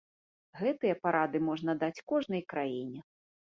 [0.61, 2.99] Гэтыя парады можна даць кожнай краіне.